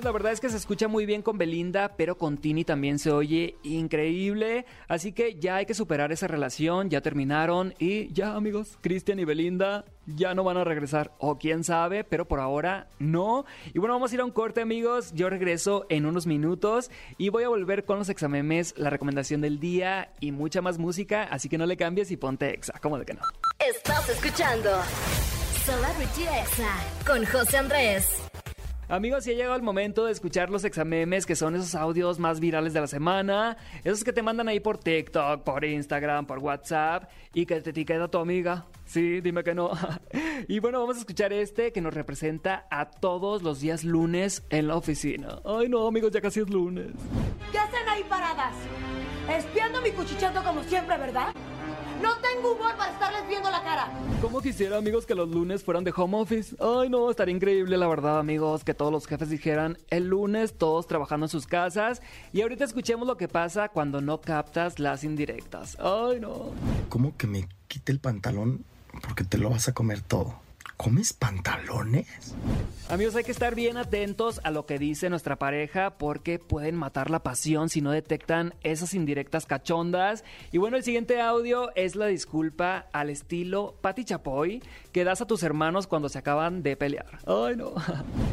la 0.07 0.13
verdad 0.13 0.31
es 0.31 0.41
que 0.41 0.49
se 0.49 0.57
escucha 0.57 0.87
muy 0.87 1.05
bien 1.05 1.21
con 1.21 1.37
Belinda, 1.37 1.97
pero 1.97 2.17
con 2.17 2.39
Tini 2.39 2.65
también 2.65 3.01
se 3.01 3.11
oye 3.11 3.57
increíble. 3.65 4.65
Así 4.87 5.11
que 5.11 5.35
ya 5.35 5.57
hay 5.57 5.67
que 5.67 5.75
superar 5.75 6.13
esa 6.13 6.29
relación, 6.29 6.91
ya 6.91 7.01
terminaron 7.01 7.75
y 7.81 8.13
ya, 8.13 8.37
amigos, 8.37 8.79
Cristian 8.83 9.19
y 9.19 9.25
Belinda 9.25 9.85
ya 10.07 10.33
no 10.37 10.45
van 10.45 10.59
a 10.59 10.65
regresar. 10.65 11.11
O 11.19 11.39
quién 11.39 11.65
sabe, 11.65 12.05
pero 12.05 12.29
por 12.29 12.39
ahora 12.39 12.89
no. 13.01 13.47
Y 13.75 13.81
bueno, 13.81 13.95
vamos 13.95 14.13
a 14.13 14.15
ir 14.15 14.21
a 14.21 14.25
un 14.25 14.31
corte, 14.31 14.61
amigos. 14.61 15.11
Yo 15.13 15.29
regreso 15.29 15.87
en 15.89 16.07
unos 16.07 16.29
minutos 16.29 16.89
y 17.19 17.31
voy 17.31 17.43
a 17.43 17.49
volver 17.49 17.85
con 17.85 17.99
los 17.99 18.09
examemes, 18.09 18.75
la 18.77 18.91
recomendación 18.91 19.41
del 19.41 19.59
día 19.59 20.13
y 20.21 20.31
mucha 20.31 20.63
más 20.63 20.79
música. 20.79 21.25
Así 21.25 21.49
que 21.49 21.59
no 21.59 21.67
le 21.67 21.77
cambies 21.77 22.13
y 22.13 22.17
ponte 22.17 22.55
exa, 22.55 22.75
¿cómo 22.81 22.97
de 22.97 23.07
que 23.07 23.15
no? 23.15 23.23
Estás 23.59 24.09
escuchando 24.09 24.71
Celebrity 25.65 26.23
Exa 26.43 26.77
con 27.05 27.27
José 27.27 27.57
Andrés. 27.59 28.26
Amigos, 28.89 29.25
ya 29.25 29.33
llegado 29.33 29.57
el 29.57 29.63
momento 29.63 30.05
de 30.05 30.13
escuchar 30.13 30.49
los 30.49 30.65
examemes, 30.65 31.27
que 31.27 31.35
son 31.35 31.57
esos 31.57 31.75
audios 31.75 32.21
más 32.21 32.39
virales 32.39 32.73
de 32.73 32.81
la 32.81 32.87
semana, 32.87 33.57
esos 33.83 34.05
que 34.05 34.13
te 34.13 34.23
mandan 34.23 34.47
ahí 34.47 34.61
por 34.61 34.79
TikTok, 34.79 35.43
por 35.43 35.65
Instagram, 35.65 36.25
por 36.25 36.39
WhatsApp 36.39 37.11
y 37.35 37.47
que 37.47 37.61
te 37.61 37.71
etiqueta 37.71 38.07
tu 38.07 38.19
amiga. 38.19 38.67
Sí, 38.85 39.21
dime 39.21 39.43
que 39.43 39.57
no. 39.57 39.73
y 40.49 40.61
bueno, 40.61 40.79
vamos 40.79 40.99
a 40.99 41.01
escuchar 41.01 41.33
este 41.33 41.73
que 41.73 41.81
nos 41.81 41.95
representa 41.95 42.69
a 42.71 42.89
todos 42.89 43.43
los 43.43 43.61
días 43.61 43.83
lunes 43.83 44.45
en 44.51 44.69
la 44.69 44.77
oficina. 44.77 45.41
Ay, 45.45 45.69
no, 45.69 45.89
amigos, 45.89 46.13
ya 46.13 46.21
casi 46.21 46.41
es 46.41 46.49
lunes. 46.49 46.93
¿Qué 47.51 47.59
hacen 47.59 47.89
ahí 47.89 48.05
paradas? 48.05 48.55
Espiando 49.29 49.83
mi 49.83 49.91
cuchicheto 49.91 50.45
como 50.45 50.63
siempre, 50.63 50.97
¿verdad? 50.97 51.35
No 52.03 52.17
tengo 52.19 52.53
humor 52.53 52.77
para 52.77 52.93
estarles 52.93 53.27
viendo 53.29 53.51
la 53.51 53.63
cara. 53.63 53.91
¿Cómo 54.21 54.41
quisiera, 54.41 54.77
amigos, 54.77 55.07
que 55.07 55.15
los 55.15 55.29
lunes 55.29 55.63
fueran 55.65 55.85
de 55.85 55.93
home 55.95 56.19
office? 56.19 56.57
Ay, 56.61 56.89
no, 56.89 57.11
estaría 57.11 57.35
increíble, 57.35 57.77
la 57.77 57.87
verdad, 57.87 58.19
amigos, 58.19 58.65
que 58.65 58.75
todos 58.75 58.93
los 58.93 59.07
jefes 59.07 59.31
dijeran 59.31 59.79
el 59.91 60.09
lunes 60.09 60.55
todos 60.59 60.87
trabajando 60.87 61.27
en 61.27 61.31
sus 61.31 61.47
casas. 61.47 62.03
Y 62.33 62.43
ahorita 62.43 62.65
escuchemos 62.65 63.07
lo 63.07 63.17
que 63.17 63.29
pasa 63.29 63.69
cuando 63.69 64.01
no 64.01 64.21
captas 64.21 64.79
las 64.79 65.05
indirectas. 65.05 65.77
Ay, 65.81 66.21
no. 66.21 66.51
¿Cómo 66.89 67.17
que 67.17 67.27
me 67.27 67.49
quite 67.69 67.93
el 67.93 68.01
pantalón 68.01 68.65
porque 69.03 69.25
te 69.25 69.39
lo 69.39 69.51
vas 69.51 69.69
a 69.69 69.75
comer 69.75 70.01
todo? 70.01 70.46
¿Comes 70.77 71.15
pantalones? 71.15 72.35
Amigos, 72.91 73.17
hay 73.17 73.25
que 73.25 73.33
estar 73.33 73.55
bien 73.55 73.79
atentos 73.79 74.41
a 74.45 74.51
lo 74.51 74.67
que 74.67 74.79
dice 74.79 75.09
nuestra 75.09 75.37
pareja 75.37 75.97
porque 75.97 76.39
pueden 76.39 76.77
matar 76.77 77.11
la 77.11 77.23
pasión 77.23 77.71
si 77.71 77.81
no 77.81 77.91
detectan 77.91 78.55
esas 78.63 78.93
indirectas 78.93 79.47
cachondas. 79.47 80.23
Y 80.53 80.59
bueno, 80.59 80.77
el 80.77 80.85
siguiente 80.85 81.21
audio 81.21 81.75
es 81.77 81.97
la 81.97 82.07
disculpa 82.07 82.87
al 82.93 83.09
estilo 83.09 83.75
Pati 83.81 84.05
Chapoy 84.05 84.63
que 84.93 85.05
das 85.05 85.23
a 85.23 85.27
tus 85.27 85.43
hermanos 85.43 85.87
cuando 85.87 86.11
se 86.11 86.19
acaban 86.19 86.63
de 86.63 86.77
pelear. 86.77 87.21
Ay, 87.27 87.57
no. 87.57 87.73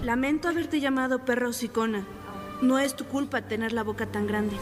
Lamento 0.03 0.49
haberte 0.49 0.81
llamado 0.81 1.23
perro 1.23 1.53
sicona. 1.53 2.05
No 2.61 2.77
es 2.77 2.95
tu 2.95 3.05
culpa 3.05 3.43
tener 3.43 3.71
la 3.71 3.83
boca 3.83 4.11
tan 4.11 4.27
grande. 4.27 4.55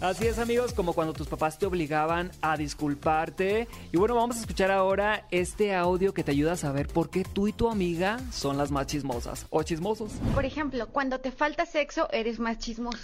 Así 0.00 0.26
es 0.26 0.38
amigos, 0.38 0.72
como 0.72 0.94
cuando 0.94 1.12
tus 1.12 1.28
papás 1.28 1.58
te 1.58 1.66
obligaban 1.66 2.30
a 2.40 2.56
disculparte. 2.56 3.68
Y 3.92 3.96
bueno, 3.98 4.14
vamos 4.14 4.36
a 4.36 4.40
escuchar 4.40 4.70
ahora 4.70 5.26
este 5.30 5.74
audio 5.74 6.14
que 6.14 6.24
te 6.24 6.30
ayuda 6.30 6.52
a 6.52 6.56
saber 6.56 6.88
por 6.88 7.10
qué 7.10 7.22
tú 7.22 7.48
y 7.48 7.52
tu 7.52 7.68
amiga 7.68 8.18
son 8.32 8.56
las 8.56 8.70
más 8.70 8.86
chismosas 8.86 9.46
o 9.50 9.62
chismosos. 9.62 10.12
Por 10.34 10.46
ejemplo, 10.46 10.88
cuando 10.88 11.20
te 11.20 11.30
falta 11.30 11.66
sexo, 11.66 12.08
eres 12.12 12.38
más 12.38 12.58
chismoso. 12.58 12.98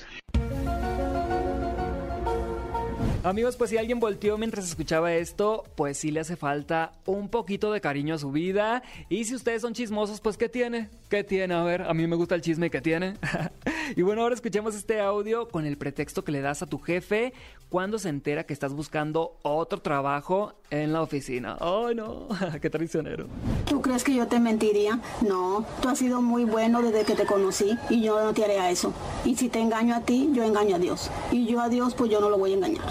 Amigos, 3.26 3.56
pues 3.56 3.70
si 3.70 3.76
alguien 3.76 3.98
volteó 3.98 4.38
mientras 4.38 4.68
escuchaba 4.68 5.12
esto, 5.12 5.64
pues 5.74 5.98
sí 5.98 6.12
le 6.12 6.20
hace 6.20 6.36
falta 6.36 6.92
un 7.06 7.28
poquito 7.28 7.72
de 7.72 7.80
cariño 7.80 8.14
a 8.14 8.18
su 8.18 8.30
vida. 8.30 8.84
Y 9.08 9.24
si 9.24 9.34
ustedes 9.34 9.62
son 9.62 9.74
chismosos, 9.74 10.20
pues 10.20 10.36
¿qué 10.36 10.48
tiene? 10.48 10.90
¿Qué 11.08 11.24
tiene? 11.24 11.52
A 11.52 11.64
ver, 11.64 11.82
a 11.82 11.92
mí 11.92 12.06
me 12.06 12.14
gusta 12.14 12.36
el 12.36 12.40
chisme, 12.40 12.70
¿qué 12.70 12.80
tiene? 12.80 13.14
y 13.94 14.02
bueno, 14.02 14.22
ahora 14.22 14.34
escuchemos 14.34 14.74
este 14.74 15.00
audio 15.00 15.48
con 15.48 15.66
el 15.66 15.78
pretexto 15.78 16.24
que 16.24 16.32
le 16.32 16.40
das 16.40 16.62
a 16.62 16.66
tu 16.66 16.78
jefe 16.78 17.32
cuando 17.68 17.98
se 17.98 18.08
entera 18.08 18.44
que 18.44 18.52
estás 18.52 18.72
buscando 18.72 19.38
otro 19.42 19.80
trabajo 19.80 20.54
en 20.70 20.92
la 20.92 21.02
oficina. 21.02 21.56
¡Ay, 21.60 21.94
no! 21.94 22.28
¡Qué 22.60 22.70
traicionero! 22.70 23.26
¿Tú 23.66 23.82
crees 23.82 24.04
que 24.04 24.14
yo 24.14 24.26
te 24.26 24.38
mentiría? 24.40 25.00
No, 25.26 25.66
tú 25.80 25.88
has 25.88 25.98
sido 25.98 26.22
muy 26.22 26.44
bueno 26.44 26.82
desde 26.82 27.04
que 27.04 27.14
te 27.14 27.26
conocí 27.26 27.76
y 27.90 28.02
yo 28.02 28.22
no 28.22 28.32
te 28.32 28.44
haré 28.44 28.58
a 28.58 28.70
eso. 28.70 28.92
Y 29.24 29.36
si 29.36 29.48
te 29.48 29.60
engaño 29.60 29.94
a 29.94 30.00
ti, 30.00 30.30
yo 30.32 30.44
engaño 30.44 30.76
a 30.76 30.78
Dios. 30.78 31.10
Y 31.32 31.46
yo 31.46 31.60
a 31.60 31.68
Dios, 31.68 31.94
pues 31.94 32.10
yo 32.10 32.20
no 32.20 32.30
lo 32.30 32.38
voy 32.38 32.52
a 32.52 32.56
engañar. 32.56 32.84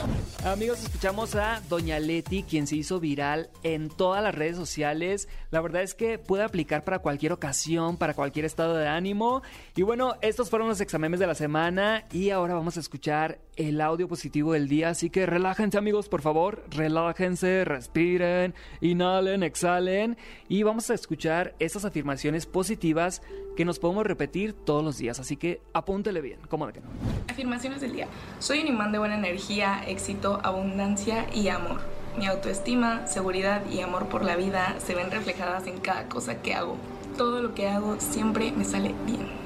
Amigos, 0.44 0.84
escuchamos 0.84 1.36
a 1.36 1.62
Doña 1.70 2.00
Leti, 2.00 2.44
quien 2.44 2.68
se 2.68 2.75
hizo 2.75 3.00
viral 3.00 3.50
en 3.64 3.90
todas 3.90 4.22
las 4.22 4.36
redes 4.36 4.56
sociales. 4.56 5.28
La 5.50 5.62
verdad 5.62 5.82
es 5.82 5.96
que 5.96 6.20
puede 6.20 6.44
aplicar 6.44 6.84
para 6.84 7.00
cualquier 7.00 7.32
ocasión, 7.32 7.98
para 7.98 8.14
cualquier 8.14 8.46
estado 8.46 8.75
de 8.75 8.88
ánimo. 8.88 9.42
Y 9.75 9.82
bueno, 9.82 10.16
estos 10.22 10.50
fueron 10.50 10.68
los 10.68 10.82
exámenes 10.86 11.20
de 11.20 11.25
la 11.25 11.34
semana 11.34 12.06
y 12.12 12.30
ahora 12.30 12.54
vamos 12.54 12.77
a 12.77 12.80
escuchar 12.80 13.39
el 13.56 13.82
audio 13.82 14.08
positivo 14.08 14.54
del 14.54 14.68
día. 14.68 14.89
Así 14.89 15.10
que 15.10 15.25
relájense 15.25 15.77
amigos, 15.77 16.10
por 16.10 16.22
favor. 16.22 16.63
Relájense, 16.70 17.65
respiren, 17.65 18.54
inhalen, 18.82 19.42
exhalen. 19.42 20.15
Y 20.48 20.62
vamos 20.62 20.92
a 20.92 20.94
escuchar 20.94 21.56
estas 21.58 21.86
afirmaciones 21.86 22.46
positivas 22.46 23.24
que 23.58 23.65
nos 23.65 23.80
podemos 23.80 24.06
repetir 24.06 24.54
todos 24.54 24.84
los 24.84 24.98
días. 25.00 25.20
Así 25.20 25.38
que 25.38 25.60
apúntele 25.74 26.22
bien, 26.22 26.39
¿cómo 26.50 26.68
de 26.68 26.74
que 26.74 26.82
no? 26.82 26.88
Afirmaciones 27.27 27.82
del 27.82 27.94
día. 27.94 28.08
Soy 28.38 28.60
un 28.62 28.68
imán 28.68 28.92
de 28.92 29.00
buena 29.00 29.18
energía, 29.18 29.84
éxito, 29.88 30.39
abundancia 30.44 31.25
y 31.34 31.48
amor. 31.48 31.82
Mi 32.18 32.27
autoestima, 32.27 33.08
seguridad 33.08 33.63
y 33.70 33.82
amor 33.82 34.08
por 34.08 34.24
la 34.24 34.36
vida 34.36 34.75
se 34.77 34.94
ven 34.94 35.10
reflejadas 35.10 35.65
en 35.65 35.80
cada 35.80 36.08
cosa 36.08 36.42
que 36.44 36.54
hago. 36.54 36.77
Todo 37.18 37.42
lo 37.42 37.56
que 37.56 37.68
hago 37.68 38.00
siempre 38.00 38.51
me 38.51 38.65
sale 38.65 38.94
bien. 39.06 39.45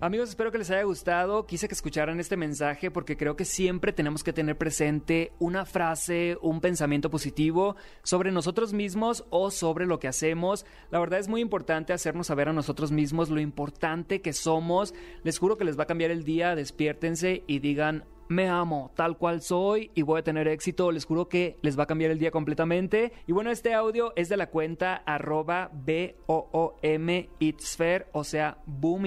Amigos, 0.00 0.28
espero 0.28 0.52
que 0.52 0.58
les 0.58 0.70
haya 0.70 0.84
gustado. 0.84 1.44
Quise 1.44 1.66
que 1.66 1.74
escucharan 1.74 2.20
este 2.20 2.36
mensaje 2.36 2.88
porque 2.88 3.16
creo 3.16 3.34
que 3.34 3.44
siempre 3.44 3.92
tenemos 3.92 4.22
que 4.22 4.32
tener 4.32 4.56
presente 4.56 5.32
una 5.40 5.64
frase, 5.64 6.38
un 6.40 6.60
pensamiento 6.60 7.10
positivo 7.10 7.74
sobre 8.04 8.30
nosotros 8.30 8.72
mismos 8.72 9.24
o 9.30 9.50
sobre 9.50 9.86
lo 9.86 9.98
que 9.98 10.06
hacemos. 10.06 10.64
La 10.92 11.00
verdad 11.00 11.18
es 11.18 11.26
muy 11.26 11.40
importante 11.40 11.92
hacernos 11.92 12.28
saber 12.28 12.48
a 12.48 12.52
nosotros 12.52 12.92
mismos 12.92 13.28
lo 13.28 13.40
importante 13.40 14.20
que 14.20 14.32
somos. 14.32 14.94
Les 15.24 15.40
juro 15.40 15.58
que 15.58 15.64
les 15.64 15.76
va 15.76 15.82
a 15.82 15.88
cambiar 15.88 16.12
el 16.12 16.22
día. 16.22 16.54
Despiértense 16.54 17.42
y 17.48 17.58
digan, 17.58 18.04
me 18.28 18.48
amo 18.48 18.92
tal 18.94 19.16
cual 19.16 19.40
soy 19.40 19.90
y 19.94 20.02
voy 20.02 20.20
a 20.20 20.22
tener 20.22 20.48
éxito. 20.48 20.92
Les 20.92 21.06
juro 21.06 21.28
que 21.28 21.58
les 21.62 21.78
va 21.78 21.84
a 21.84 21.86
cambiar 21.86 22.10
el 22.10 22.18
día 22.18 22.30
completamente. 22.30 23.12
Y 23.26 23.32
bueno, 23.32 23.50
este 23.50 23.74
audio 23.74 24.12
es 24.16 24.28
de 24.28 24.36
la 24.36 24.50
cuenta 24.50 24.96
arroba 25.06 25.70
B-O-O-M 25.72 27.30
o 28.12 28.24
sea, 28.24 28.58
Boom 28.66 29.06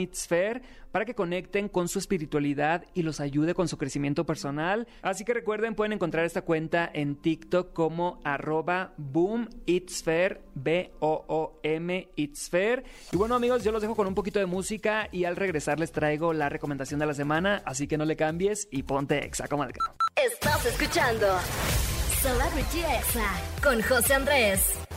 para 0.92 1.06
que 1.06 1.16
conecten 1.16 1.70
con 1.70 1.88
su 1.88 2.00
espiritualidad 2.00 2.86
y 2.94 3.04
los 3.04 3.20
ayude 3.20 3.54
con 3.54 3.68
su 3.68 3.78
crecimiento 3.78 4.26
personal. 4.26 4.88
Así 5.02 5.26
que 5.26 5.34
recuerden, 5.34 5.76
pueden 5.76 5.94
encontrar 5.94 6.26
esta 6.26 6.42
cuenta 6.42 6.90
en 6.94 7.16
TikTok 7.16 7.74
como 7.74 8.20
arroba 8.24 8.94
Boom 8.98 9.50
Itzfer, 9.66 10.42
B-O-O-M 10.56 12.10
Itzfer. 12.16 12.84
Y 13.12 13.18
bueno, 13.18 13.36
amigos, 13.36 13.64
yo 13.64 13.72
los 13.72 13.82
dejo 13.82 13.96
con 13.96 14.08
un 14.08 14.16
poquito 14.16 14.40
de 14.40 14.46
música 14.46 15.08
y 15.12 15.26
al 15.26 15.36
regresar 15.36 15.80
les 15.80 15.92
traigo 15.92 16.34
la 16.34 16.50
recomendación 16.50 17.00
de 17.00 17.06
la 17.06 17.14
semana. 17.14 17.62
Así 17.66 17.88
que 17.88 17.98
no 17.98 18.06
le 18.06 18.16
cambies 18.16 18.68
y 18.72 18.84
ponte 18.84 19.26
Exa, 19.26 19.48
como. 19.48 19.62
Estás 20.16 20.66
escuchando 20.66 21.28
Celebrity 22.22 22.80
Exa 22.80 23.32
con 23.64 23.82
José 23.82 24.16
Andrés. 24.16 24.91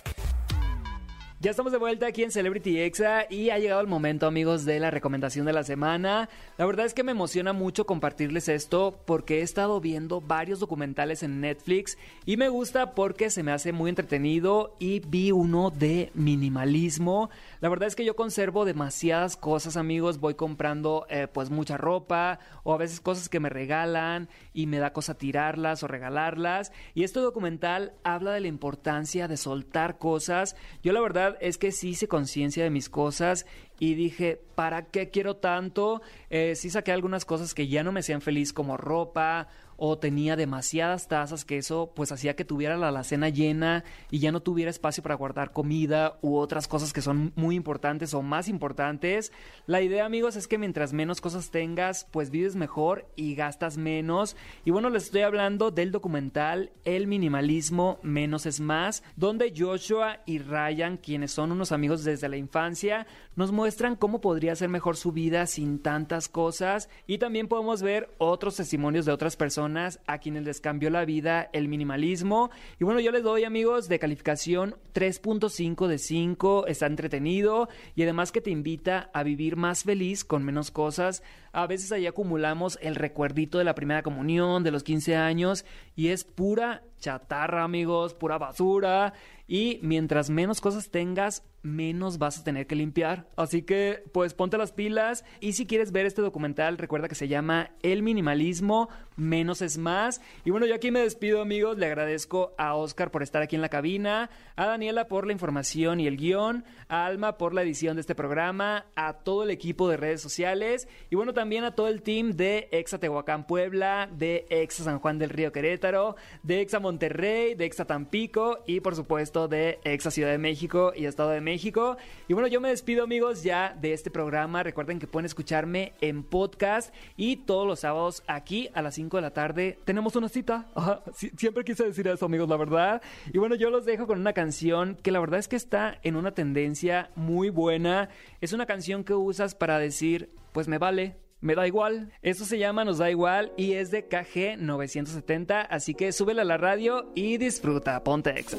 Ya 1.44 1.50
estamos 1.50 1.72
de 1.72 1.78
vuelta 1.78 2.06
aquí 2.06 2.22
en 2.22 2.30
Celebrity 2.30 2.80
Exa 2.80 3.26
y 3.28 3.50
ha 3.50 3.58
llegado 3.58 3.82
el 3.82 3.86
momento, 3.86 4.26
amigos, 4.26 4.64
de 4.64 4.80
la 4.80 4.90
recomendación 4.90 5.44
de 5.44 5.52
la 5.52 5.62
semana. 5.62 6.30
La 6.56 6.64
verdad 6.64 6.86
es 6.86 6.94
que 6.94 7.02
me 7.02 7.12
emociona 7.12 7.52
mucho 7.52 7.84
compartirles 7.84 8.48
esto 8.48 8.98
porque 9.04 9.40
he 9.40 9.42
estado 9.42 9.78
viendo 9.78 10.22
varios 10.22 10.58
documentales 10.58 11.22
en 11.22 11.42
Netflix 11.42 11.98
y 12.24 12.38
me 12.38 12.48
gusta 12.48 12.94
porque 12.94 13.28
se 13.28 13.42
me 13.42 13.52
hace 13.52 13.72
muy 13.72 13.90
entretenido 13.90 14.74
y 14.78 15.00
vi 15.00 15.32
uno 15.32 15.68
de 15.68 16.10
minimalismo. 16.14 17.28
La 17.60 17.68
verdad 17.68 17.88
es 17.88 17.94
que 17.94 18.06
yo 18.06 18.16
conservo 18.16 18.64
demasiadas 18.64 19.36
cosas, 19.36 19.76
amigos. 19.76 20.20
Voy 20.20 20.36
comprando 20.36 21.04
eh, 21.10 21.28
pues 21.30 21.50
mucha 21.50 21.76
ropa 21.76 22.38
o 22.62 22.72
a 22.72 22.78
veces 22.78 23.02
cosas 23.02 23.28
que 23.28 23.40
me 23.40 23.50
regalan 23.50 24.30
y 24.54 24.66
me 24.66 24.78
da 24.78 24.94
cosa 24.94 25.18
tirarlas 25.18 25.82
o 25.82 25.88
regalarlas. 25.88 26.72
Y 26.94 27.04
este 27.04 27.20
documental 27.20 27.92
habla 28.02 28.32
de 28.32 28.40
la 28.40 28.48
importancia 28.48 29.28
de 29.28 29.36
soltar 29.36 29.98
cosas. 29.98 30.56
Yo 30.82 30.94
la 30.94 31.02
verdad 31.02 31.33
es 31.40 31.58
que 31.58 31.72
sí 31.72 31.90
hice 31.90 32.08
conciencia 32.08 32.64
de 32.64 32.70
mis 32.70 32.88
cosas 32.88 33.46
y 33.78 33.94
dije, 33.94 34.40
¿para 34.54 34.86
qué 34.86 35.10
quiero 35.10 35.36
tanto? 35.36 36.02
Eh, 36.30 36.54
sí 36.54 36.70
saqué 36.70 36.92
algunas 36.92 37.24
cosas 37.24 37.54
que 37.54 37.68
ya 37.68 37.82
no 37.82 37.92
me 37.92 38.00
hacían 38.00 38.20
feliz 38.20 38.52
como 38.52 38.76
ropa 38.76 39.48
o 39.76 39.98
tenía 39.98 40.36
demasiadas 40.36 41.08
tazas 41.08 41.44
que 41.44 41.58
eso 41.58 41.92
pues 41.94 42.12
hacía 42.12 42.36
que 42.36 42.44
tuviera 42.44 42.76
la 42.76 42.88
alacena 42.88 43.28
llena 43.28 43.84
y 44.10 44.20
ya 44.20 44.32
no 44.32 44.40
tuviera 44.40 44.70
espacio 44.70 45.02
para 45.02 45.16
guardar 45.16 45.52
comida 45.52 46.18
u 46.22 46.36
otras 46.36 46.68
cosas 46.68 46.92
que 46.92 47.02
son 47.02 47.32
muy 47.34 47.56
importantes 47.56 48.14
o 48.14 48.22
más 48.22 48.48
importantes. 48.48 49.32
La 49.66 49.82
idea 49.82 50.06
amigos 50.06 50.36
es 50.36 50.46
que 50.46 50.58
mientras 50.58 50.92
menos 50.92 51.20
cosas 51.20 51.50
tengas 51.50 52.06
pues 52.10 52.30
vives 52.30 52.56
mejor 52.56 53.08
y 53.16 53.34
gastas 53.34 53.76
menos. 53.76 54.36
Y 54.64 54.70
bueno 54.70 54.90
les 54.90 55.04
estoy 55.04 55.22
hablando 55.22 55.70
del 55.70 55.90
documental 55.90 56.70
El 56.84 57.06
minimalismo 57.06 57.98
menos 58.02 58.46
es 58.46 58.60
más 58.60 59.02
donde 59.16 59.52
Joshua 59.56 60.20
y 60.26 60.38
Ryan 60.38 60.96
quienes 60.96 61.32
son 61.32 61.52
unos 61.52 61.72
amigos 61.72 62.04
desde 62.04 62.28
la 62.28 62.36
infancia 62.36 63.06
nos 63.34 63.50
muestran 63.50 63.63
muestran 63.64 63.96
cómo 63.96 64.20
podría 64.20 64.54
ser 64.56 64.68
mejor 64.68 64.94
su 64.94 65.10
vida 65.10 65.46
sin 65.46 65.78
tantas 65.78 66.28
cosas 66.28 66.90
y 67.06 67.16
también 67.16 67.48
podemos 67.48 67.80
ver 67.80 68.10
otros 68.18 68.56
testimonios 68.56 69.06
de 69.06 69.12
otras 69.12 69.36
personas 69.36 70.00
a 70.06 70.18
quienes 70.18 70.44
les 70.44 70.60
cambió 70.60 70.90
la 70.90 71.06
vida 71.06 71.48
el 71.54 71.68
minimalismo. 71.68 72.50
Y 72.78 72.84
bueno, 72.84 73.00
yo 73.00 73.10
les 73.10 73.22
doy 73.22 73.44
amigos 73.44 73.88
de 73.88 73.98
calificación 73.98 74.76
3.5 74.92 75.86
de 75.86 75.96
5, 75.96 76.66
está 76.66 76.84
entretenido 76.84 77.70
y 77.96 78.02
además 78.02 78.32
que 78.32 78.42
te 78.42 78.50
invita 78.50 79.08
a 79.14 79.22
vivir 79.22 79.56
más 79.56 79.84
feliz 79.84 80.26
con 80.26 80.44
menos 80.44 80.70
cosas. 80.70 81.22
A 81.54 81.68
veces 81.68 81.92
ahí 81.92 82.06
acumulamos 82.08 82.78
el 82.82 82.96
recuerdito 82.96 83.58
de 83.58 83.64
la 83.64 83.76
primera 83.76 84.02
comunión, 84.02 84.64
de 84.64 84.72
los 84.72 84.82
15 84.82 85.14
años 85.14 85.64
y 85.94 86.08
es 86.08 86.24
pura 86.24 86.82
chatarra 86.98 87.62
amigos, 87.62 88.12
pura 88.12 88.38
basura 88.38 89.14
y 89.46 89.78
mientras 89.82 90.30
menos 90.30 90.60
cosas 90.60 90.90
tengas, 90.90 91.44
menos 91.62 92.18
vas 92.18 92.38
a 92.38 92.44
tener 92.44 92.66
que 92.66 92.74
limpiar. 92.74 93.28
Así 93.36 93.62
que, 93.62 94.02
pues 94.12 94.34
ponte 94.34 94.58
las 94.58 94.72
pilas. 94.72 95.24
Y 95.40 95.52
si 95.52 95.66
quieres 95.66 95.92
ver 95.92 96.06
este 96.06 96.22
documental, 96.22 96.78
recuerda 96.78 97.08
que 97.08 97.14
se 97.14 97.28
llama 97.28 97.70
El 97.82 98.02
minimalismo, 98.02 98.88
menos 99.16 99.62
es 99.62 99.78
más. 99.78 100.20
Y 100.44 100.50
bueno, 100.50 100.66
yo 100.66 100.74
aquí 100.74 100.90
me 100.90 101.00
despido, 101.00 101.40
amigos. 101.40 101.78
Le 101.78 101.86
agradezco 101.86 102.54
a 102.58 102.74
Oscar 102.74 103.10
por 103.10 103.22
estar 103.22 103.42
aquí 103.42 103.56
en 103.56 103.62
la 103.62 103.68
cabina, 103.68 104.30
a 104.56 104.66
Daniela 104.66 105.08
por 105.08 105.26
la 105.26 105.32
información 105.32 106.00
y 106.00 106.06
el 106.06 106.16
guion, 106.16 106.64
a 106.88 107.06
Alma 107.06 107.38
por 107.38 107.54
la 107.54 107.62
edición 107.62 107.96
de 107.96 108.00
este 108.00 108.14
programa, 108.14 108.86
a 108.96 109.14
todo 109.14 109.44
el 109.44 109.50
equipo 109.50 109.88
de 109.88 109.96
redes 109.96 110.20
sociales 110.20 110.88
y 111.10 111.16
bueno, 111.16 111.32
también 111.32 111.64
a 111.64 111.74
todo 111.74 111.88
el 111.88 112.02
team 112.02 112.32
de 112.32 112.68
Exa 112.72 112.98
Tehuacán 112.98 113.46
Puebla, 113.46 114.08
de 114.12 114.46
Exa 114.48 114.84
San 114.84 114.98
Juan 114.98 115.18
del 115.18 115.30
Río 115.30 115.52
Querétaro, 115.52 116.16
de 116.42 116.60
Exa 116.60 116.80
Monterrey, 116.80 117.54
de 117.54 117.66
Exa 117.66 117.84
Tampico 117.84 118.62
y 118.66 118.80
por 118.80 118.96
supuesto 118.96 119.48
de 119.48 119.78
Exa 119.84 120.10
Ciudad 120.10 120.30
de 120.30 120.38
México 120.38 120.92
y 120.94 121.06
Estado 121.06 121.30
de 121.30 121.40
México. 121.40 121.96
Y 122.28 122.32
bueno, 122.32 122.48
yo 122.48 122.60
me 122.60 122.68
despido, 122.68 123.04
amigos, 123.04 123.42
ya 123.42 123.76
de 123.80 123.92
este 123.92 124.10
programa. 124.10 124.62
Recuerden 124.62 124.98
que 124.98 125.06
pueden 125.06 125.26
escucharme 125.26 125.92
en 126.00 126.22
podcast 126.22 126.94
y 127.16 127.36
todos 127.36 127.66
los 127.66 127.80
sábados 127.80 128.22
aquí 128.26 128.68
a 128.74 128.82
las 128.82 128.94
5 128.94 129.03
de 129.10 129.22
la 129.22 129.32
tarde 129.32 129.78
tenemos 129.84 130.16
una 130.16 130.28
cita. 130.28 130.68
Siempre 131.36 131.64
quise 131.64 131.84
decir 131.84 132.06
eso, 132.08 132.26
amigos, 132.26 132.48
la 132.48 132.56
verdad. 132.56 133.02
Y 133.32 133.38
bueno, 133.38 133.54
yo 133.54 133.70
los 133.70 133.84
dejo 133.84 134.06
con 134.06 134.20
una 134.20 134.32
canción 134.32 134.96
que 134.96 135.10
la 135.10 135.20
verdad 135.20 135.38
es 135.40 135.48
que 135.48 135.56
está 135.56 135.98
en 136.02 136.16
una 136.16 136.32
tendencia 136.32 137.10
muy 137.14 137.50
buena. 137.50 138.08
Es 138.40 138.52
una 138.52 138.66
canción 138.66 139.04
que 139.04 139.14
usas 139.14 139.54
para 139.54 139.78
decir, 139.78 140.30
pues 140.52 140.68
me 140.68 140.78
vale, 140.78 141.16
me 141.40 141.54
da 141.54 141.66
igual. 141.66 142.10
Esto 142.22 142.44
se 142.46 142.58
llama 142.58 142.84
Nos 142.84 142.98
da 142.98 143.10
igual 143.10 143.52
y 143.56 143.74
es 143.74 143.90
de 143.90 144.08
KG 144.08 144.58
970, 144.58 145.60
así 145.60 145.94
que 145.94 146.10
súbele 146.10 146.40
a 146.40 146.44
la 146.44 146.56
radio 146.56 147.12
y 147.14 147.36
disfruta. 147.36 148.02
Ponte 148.02 148.30
Exa. 148.30 148.56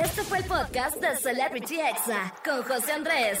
Este 0.00 0.22
fue 0.22 0.38
el 0.38 0.44
podcast 0.44 0.96
de 1.00 1.16
Celebrity 1.16 1.80
Exa 1.80 2.32
con 2.44 2.62
José 2.62 2.92
Andrés. 2.92 3.40